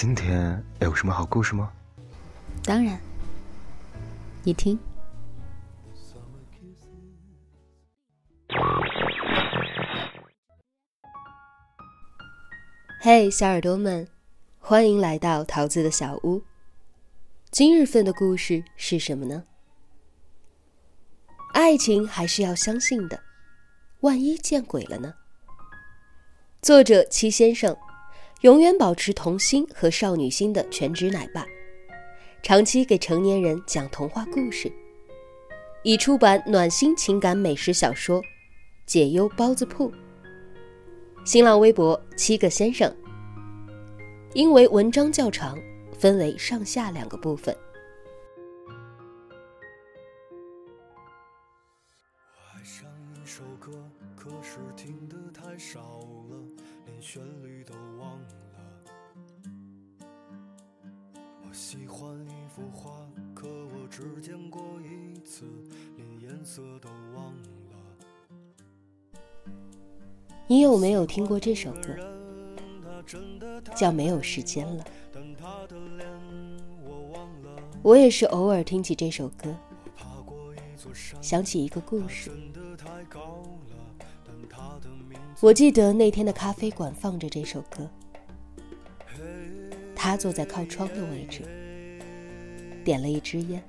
[0.00, 1.72] 今天有什么好故事吗？
[2.62, 3.00] 当然，
[4.44, 4.78] 你听。
[13.00, 14.06] 嘿，小耳朵们，
[14.60, 16.44] 欢迎来到桃子的小屋。
[17.50, 19.42] 今日份的故事是什么呢？
[21.54, 23.20] 爱情还是要相信的，
[24.02, 25.16] 万一见鬼了呢？
[26.62, 27.76] 作者七先生，
[28.42, 31.44] 永远保持童心和少女心的全职奶爸，
[32.40, 34.70] 长期给成年人讲童话故事，
[35.82, 38.22] 已出版暖心情感美食小说
[38.86, 39.90] 《解忧包子铺》。
[41.24, 42.94] 新浪微博七个先生。
[44.34, 45.58] 因为文章较长，
[45.98, 47.56] 分为上下两个部分。
[53.24, 53.70] 首歌，
[54.16, 55.80] 可是听得太少
[56.30, 56.47] 了
[57.00, 57.04] 我
[61.52, 62.90] 喜欢一幅画，
[63.32, 65.44] 可我只见过一次，
[65.96, 67.48] 连颜色都忘了。
[70.48, 71.94] 你有没有听过这首歌？
[73.76, 74.84] 叫没有时间了。
[77.80, 79.54] 我也是偶尔听起这首歌，
[81.20, 82.32] 想起一个故事。
[85.40, 87.88] 我记得那天的咖啡馆放着这首歌，
[89.94, 91.42] 他坐在靠窗的位置。
[92.84, 93.62] 点了一支烟。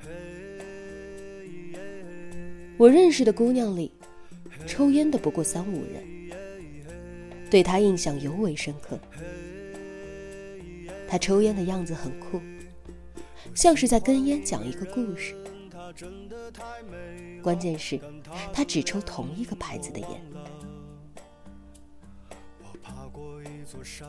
[2.77, 3.91] 我认识的姑娘里，
[4.65, 6.03] 抽烟的不过三五人，
[7.51, 8.97] 对她印象尤为深刻。
[11.07, 12.39] 他抽烟的样子很酷，
[13.53, 15.35] 像是在跟烟讲一个故事。
[17.43, 17.99] 关键是，
[18.53, 20.07] 他只抽同一个牌子的烟。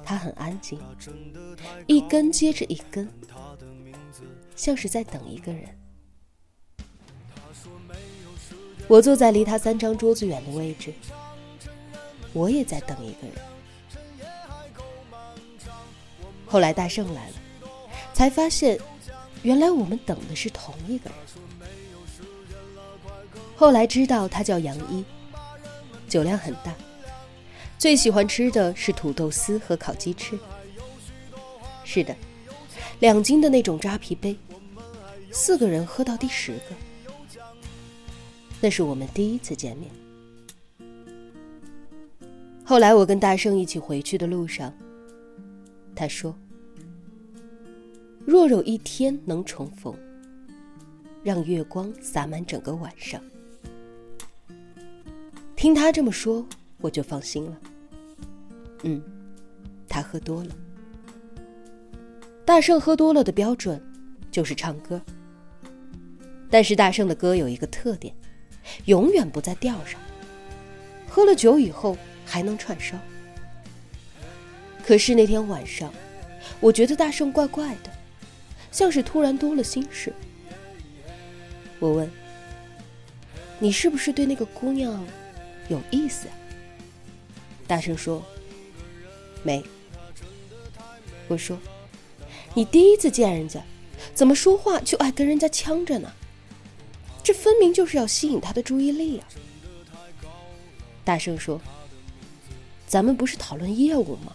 [0.05, 0.79] 他很安静，
[1.87, 3.09] 一根接着一根。
[4.57, 5.65] 像是在等一个人。
[8.89, 10.93] 我坐在离他三张桌子远的位置，
[12.33, 13.37] 我也在等一个人。
[16.47, 17.35] 后来大圣来了，
[18.13, 18.79] 才发现，
[19.43, 21.19] 原来我们等的是同一个人。
[23.57, 25.05] 后来知道他叫杨一，
[26.09, 26.75] 酒量很大，
[27.81, 30.39] 最喜欢吃的是土豆丝和烤鸡翅。
[31.83, 32.15] 是的，
[32.99, 34.37] 两斤的那种扎啤杯。
[35.31, 37.41] 四个人喝到第十个，
[38.61, 39.91] 那是我们第一次见面。
[42.63, 44.71] 后来我跟大圣一起回去的路上，
[45.97, 46.37] 他说
[48.27, 49.95] ：“若有一天能重逢，
[51.23, 53.19] 让月光洒满整个晚上。”
[55.57, 56.47] 听他这么说，
[56.83, 57.59] 我就放心了。
[58.83, 59.03] 嗯，
[59.89, 60.51] 他喝多了。
[62.45, 63.81] 大圣喝多了的标准，
[64.31, 65.01] 就是唱歌。
[66.51, 68.15] 但是大圣的歌有一个特点，
[68.87, 70.01] 永远不在调上。
[71.09, 72.97] 喝了酒以后还能串烧。
[74.85, 75.93] 可是那天晚上，
[76.59, 77.91] 我觉得大圣怪怪的，
[78.73, 80.13] 像是突然多了心事。
[81.79, 82.11] 我问
[83.61, 85.05] ：“你是不是对那个姑娘
[85.69, 86.27] 有意思？”
[87.69, 88.23] 大圣说
[89.43, 89.65] ：“没。”
[91.29, 91.59] 我说
[92.55, 93.63] ：“你第一次见人家，
[94.15, 96.13] 怎么说话就爱跟人家呛着呢？”
[97.23, 99.29] 这分明就是要吸引他的注意力啊！
[101.05, 101.61] 大声说
[102.89, 104.33] ：“咱们不是讨论业务吗？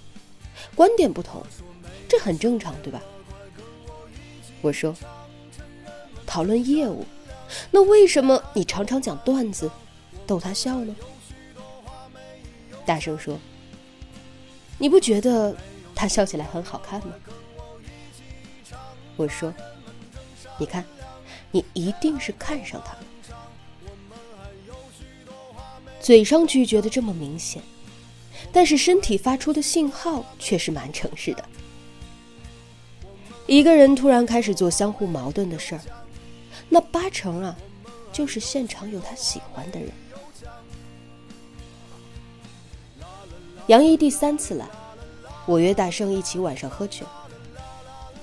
[0.76, 1.44] 观点不同，
[2.08, 3.02] 这很正常，对吧？”
[4.62, 4.96] 我说
[6.26, 7.06] ：“讨论业务，
[7.72, 9.70] 那为什么你常常讲段子，
[10.26, 10.96] 逗他笑呢？”
[12.86, 13.38] 大声说
[14.78, 15.56] ：“你不觉得
[15.94, 17.14] 他笑起来很好看吗？”
[19.18, 19.54] 我说
[20.58, 20.84] ：“你看。”
[21.52, 23.00] 你一定是看上他了，
[26.02, 27.62] 嘴上拒绝的这么明显，
[28.52, 31.46] 但是身体发出的信号却是蛮诚实的。
[33.48, 35.82] 一个人突然开始做相互矛盾的事儿，
[36.68, 37.56] 那八成啊，
[38.12, 39.90] 就是现场有他喜欢的人。
[43.68, 44.68] 杨一第三次来，
[45.48, 47.04] 我约大圣一起晚上喝酒，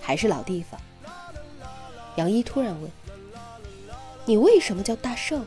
[0.01, 0.81] 还是老地方。
[2.15, 2.91] 杨一突然问。
[4.25, 5.45] 你为什么叫大圣？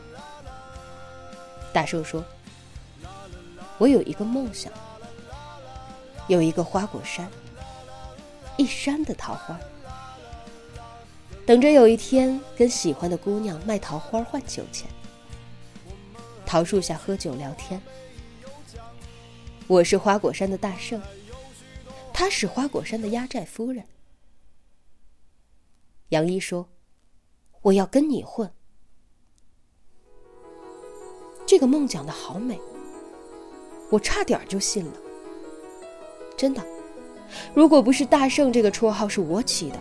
[1.72, 2.22] 大圣说
[3.78, 4.70] ：“我有一个梦想，
[6.26, 7.26] 有一个花果山，
[8.58, 9.58] 一山的桃花，
[11.46, 14.90] 等着有一天跟喜欢的姑娘卖桃花换酒钱，
[16.44, 17.80] 桃树下喝酒聊天。
[19.68, 21.02] 我是花果山的大圣，
[22.12, 23.84] 他是花果山的压寨夫人。
[26.10, 26.68] 杨一说
[27.62, 28.48] ：“我要跟你混。”
[31.44, 32.60] 这个梦讲的好美，
[33.90, 34.92] 我差点就信了。
[36.36, 36.64] 真的，
[37.52, 39.80] 如果不是大圣这个绰号是我起的，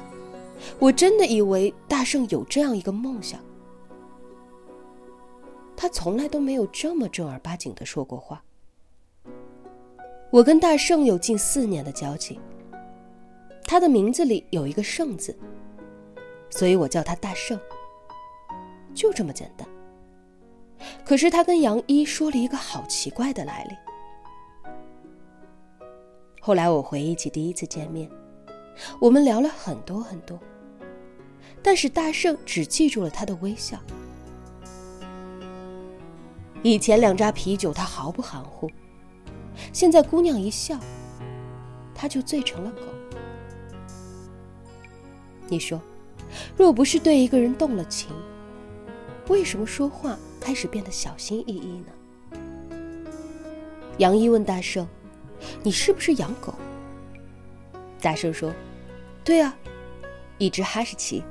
[0.79, 3.39] 我真的以为大圣有这样一个梦想。
[5.77, 8.43] 他从来都没有这么正儿八经的说过话。
[10.31, 12.39] 我跟大圣有近四年的交情，
[13.63, 15.37] 他的名字里有一个“圣”字，
[16.49, 17.59] 所以我叫他大圣。
[18.93, 19.67] 就这么简单。
[21.05, 23.75] 可是他跟杨一说了一个好奇怪的来历。
[26.41, 28.09] 后来我回忆起第一次见面，
[28.99, 30.39] 我们聊了很多很多，
[31.63, 33.79] 但是大圣只记住了他的微笑。
[36.61, 38.69] 以前两扎啤酒他毫不含糊，
[39.71, 40.79] 现在姑娘一笑，
[41.93, 42.81] 他就醉成了狗。
[45.47, 45.79] 你说，
[46.57, 48.09] 若不是对一个人动了情，
[49.27, 52.39] 为什么说话开始变得小心翼翼呢？
[53.99, 54.87] 杨一问大圣
[55.63, 56.53] ：“你是不是养狗？”
[58.01, 58.51] 大圣说
[59.23, 59.55] ：“对啊，
[60.37, 61.23] 一只哈士奇。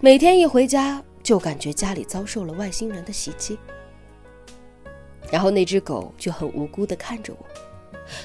[0.00, 3.58] 每天一回家就感觉家里遭受了外星人的袭击。”
[5.30, 7.46] 然后那只狗就很无辜的看着我，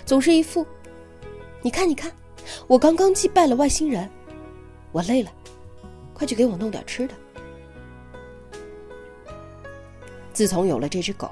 [0.05, 0.65] 总是一副，
[1.61, 2.11] 你看你看，
[2.67, 4.09] 我刚刚击败了外星人，
[4.91, 5.31] 我累了，
[6.13, 7.13] 快去给我弄点吃的。
[10.31, 11.29] 自从有了这只狗，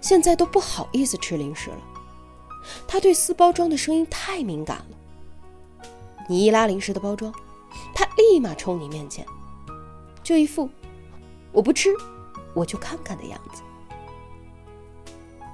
[0.00, 1.80] 现在都不好意思吃零食了，
[2.86, 5.88] 它对撕包装的声音太敏感了。
[6.28, 7.32] 你一拉零食的包装，
[7.94, 9.26] 它立马冲你面前，
[10.22, 10.68] 就一副
[11.50, 11.88] 我不吃，
[12.54, 13.62] 我就看看的样子。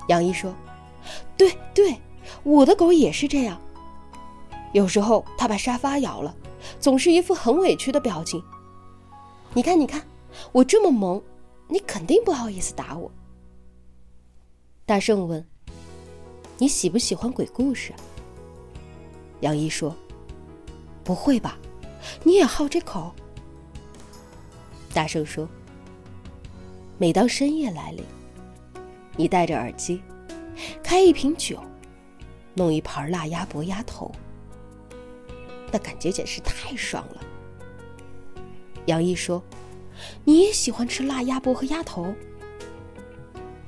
[0.08, 0.54] 杨一说
[1.36, 1.98] ：“对对，
[2.42, 3.60] 我的狗也是这样。
[4.72, 6.34] 有时候它把沙发咬了，
[6.80, 8.42] 总是一副很委屈的表情。
[9.52, 10.06] 你看，你看，
[10.52, 11.22] 我这么萌，
[11.68, 13.10] 你肯定不好意思打我。”
[14.84, 15.44] 大圣问
[16.58, 17.92] ：“你喜不喜欢鬼故事？”
[19.40, 19.94] 杨一说
[21.02, 21.56] ：“不会吧，
[22.22, 23.12] 你也好这口？”
[24.92, 25.48] 大圣说
[26.98, 28.04] ：“每当深夜来临。”
[29.16, 30.02] 你戴着耳机，
[30.82, 31.58] 开一瓶酒，
[32.54, 34.10] 弄一盘辣鸭脖鸭头，
[35.70, 37.20] 那感觉简直太爽了。
[38.86, 39.42] 杨毅说
[40.24, 42.12] ：“你也喜欢吃辣鸭脖和鸭头？”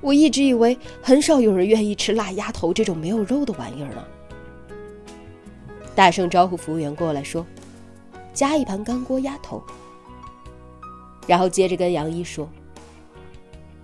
[0.02, 4.04] 我一直以为很少有人愿意吃辣鸭头这种没有肉的玩意儿呢。
[5.94, 7.46] 大圣招呼服务员过来说
[8.34, 9.62] ：“加一盘干锅鸭头。”
[11.26, 12.49] 然后接着跟杨一说。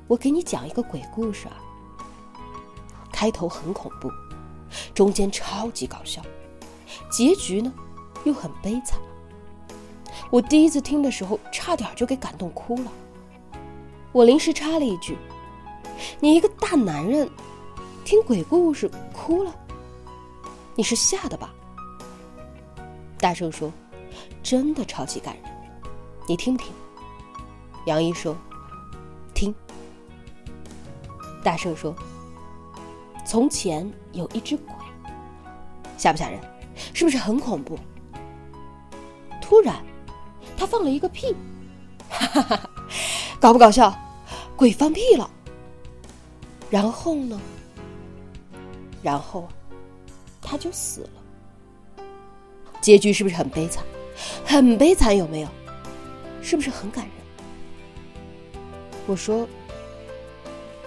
[0.09, 1.57] 我给你讲一个鬼故事啊。
[3.13, 4.11] 开头很恐怖，
[4.93, 6.21] 中间超级搞笑，
[7.11, 7.73] 结局呢
[8.25, 8.99] 又很悲惨。
[10.29, 12.91] 我第一次听的时候，差点就给感动哭了。
[14.11, 15.17] 我临时插了一句
[16.19, 17.31] ：“你一个大男人，
[18.05, 19.55] 听鬼故事哭了，
[20.75, 21.55] 你是吓的吧？”
[23.21, 23.71] 大圣说
[24.43, 25.45] ：“真的超级感人，
[26.27, 26.73] 你听不听？”
[27.87, 28.37] 杨一说：“。”
[31.43, 31.95] 大圣说
[33.27, 34.75] ：“从前有一只鬼，
[35.99, 36.41] 吓不吓人？
[36.95, 37.79] 是不是很恐怖？
[39.41, 39.77] 突然，
[40.57, 41.35] 他放了一个屁，
[42.09, 42.71] 哈哈哈，
[43.41, 43.93] 搞不搞笑？
[44.57, 45.29] 鬼放屁了。
[46.71, 47.41] 然后呢？
[49.03, 49.49] 然后，
[50.41, 52.05] 他就死了。
[52.81, 53.85] 结局是不是很悲惨？
[54.45, 55.49] 很悲惨，有没有？
[56.41, 58.63] 是不是很感人？
[59.07, 59.49] 我说。”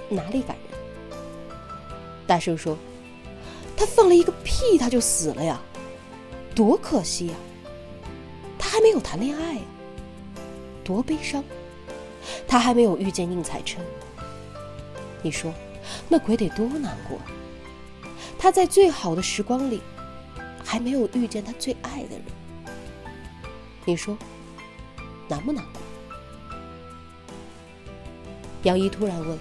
[0.10, 0.80] 哪里感人？
[2.28, 2.78] 大声说
[3.78, 5.62] ：“他放了一个屁，他就死了呀，
[6.56, 7.36] 多可惜呀！
[8.58, 9.62] 他还没有谈恋爱呀，
[10.84, 11.44] 多悲伤！
[12.48, 13.84] 他还没有遇见宁采臣。
[15.22, 15.54] 你说，
[16.10, 17.20] 那鬼得多难过？
[18.38, 19.82] 他在最好的时光里，
[20.64, 22.24] 还没有遇见他最爱的人。
[23.86, 24.18] 你说，
[25.28, 25.82] 难不难过？”
[28.64, 29.38] 杨一突然问。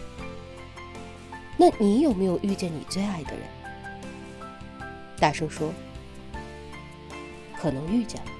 [1.56, 3.42] 那你有没有遇见你最爱的人？
[5.18, 5.72] 大声说
[7.56, 8.30] ：“可能遇见了。”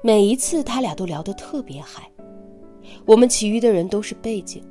[0.00, 2.08] 每一次他俩都聊得特别嗨，
[3.04, 4.62] 我们其余的人都是背景，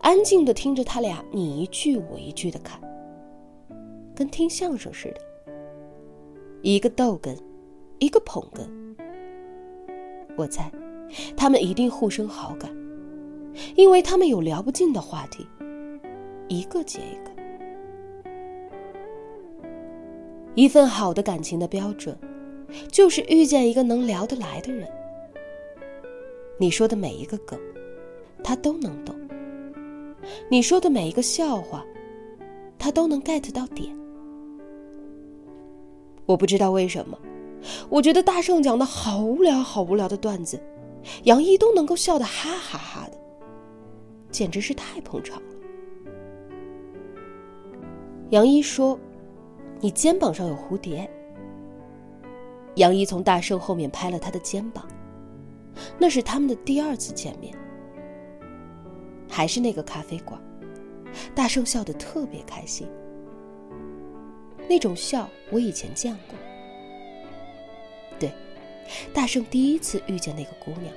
[0.00, 2.78] 安静的听着他俩你一句我一句的看。
[4.14, 5.20] 跟听相声似的，
[6.60, 7.34] 一个逗哏，
[7.98, 8.68] 一个捧哏。
[10.36, 10.70] 我猜，
[11.34, 12.70] 他们一定互生好感，
[13.76, 15.46] 因为他们有聊不尽的话题，
[16.48, 17.32] 一个接一个。
[20.54, 22.16] 一份好的感情的标准，
[22.90, 24.88] 就是遇见一个能聊得来的人。
[26.58, 27.58] 你说的每一个梗，
[28.42, 29.14] 他都能懂；
[30.48, 31.84] 你说的每一个笑话，
[32.78, 33.94] 他都能 get 到点。
[36.26, 37.18] 我不知道为什么，
[37.88, 40.58] 我觉得大圣讲的好无聊、好无聊的段子，
[41.24, 43.18] 杨一都能够笑得哈哈哈的，
[44.30, 45.48] 简直是太捧场了。
[48.30, 48.98] 杨一说
[49.80, 51.08] ：“你肩膀上有蝴蝶。”
[52.76, 54.86] 杨一从大圣后面拍了他的肩膀，
[55.98, 57.54] 那是他们的第二次见面，
[59.28, 60.40] 还是那个咖啡馆。
[61.34, 62.88] 大圣笑得特别开心。
[64.68, 66.36] 那种笑，我以前见过。
[68.18, 68.32] 对，
[69.12, 70.92] 大圣第一次遇见那个姑娘，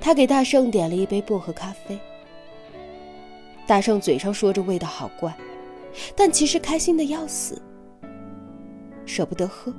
[0.00, 1.98] 他给大圣点了一杯薄荷咖啡。
[3.66, 5.34] 大圣嘴上说着味道好怪，
[6.14, 7.60] 但其实开心的要死，
[9.12, 9.70] 舍不得喝。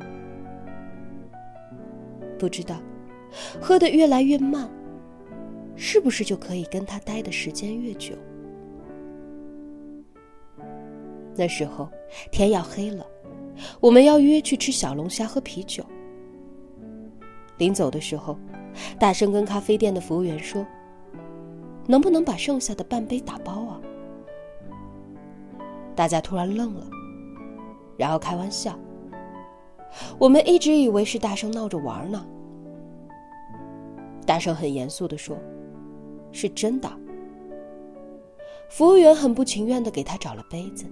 [2.38, 2.76] 不知道，
[3.60, 4.70] 喝的越来越慢，
[5.76, 8.14] 是不是就可以跟他待的时间越久？
[11.36, 11.90] 那时候
[12.32, 13.04] 天要黑了，
[13.80, 15.84] 我们要约去吃小龙虾、喝啤酒。
[17.58, 18.38] 临走的时候，
[19.00, 20.64] 大声跟咖啡店的服务员说
[21.90, 23.82] ：“能不能把剩下的半杯打包啊？”
[25.96, 26.88] 大家突然愣了，
[27.98, 28.78] 然后开玩笑。
[30.18, 32.26] 我们一直以为是大圣闹着玩呢。
[34.26, 35.38] 大圣很严肃的说
[36.32, 36.92] ：“是真的。”
[38.70, 40.86] 服务员很不情愿的给他找了杯子。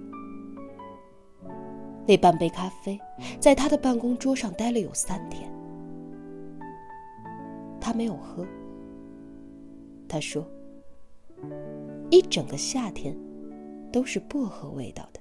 [2.06, 2.98] 那半杯咖啡
[3.40, 5.50] 在他的办公桌上待了有三天，
[7.80, 8.44] 他没有喝。
[10.08, 10.46] 他说
[12.10, 13.16] ：“一整个夏天
[13.90, 15.20] 都是薄荷味道的。”